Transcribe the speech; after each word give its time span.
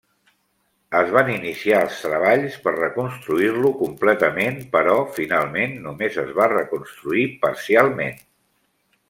Es 0.99 1.09
van 1.17 1.27
iniciar 1.33 1.81
els 1.87 1.99
treballs 2.05 2.57
per 2.63 2.73
reconstruir-lo 2.77 3.73
completament, 3.83 4.57
però 4.73 4.97
finalment 5.19 5.77
només 5.85 6.19
es 6.25 6.33
va 6.41 6.49
reconstruir 6.57 7.29
parcialment. 7.47 8.21